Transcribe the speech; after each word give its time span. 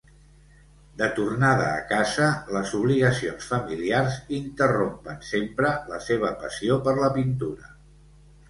De 1.01 1.09
tornada 1.19 1.67
a 1.73 1.83
casa, 1.91 2.29
les 2.55 2.73
obligacions 2.79 3.51
familiars 3.51 4.17
interrompen 4.39 5.23
sempre 5.31 5.75
la 5.93 6.03
seva 6.07 6.33
passió 6.45 6.83
per 6.89 6.97
la 7.05 7.13
pintura. 7.21 7.75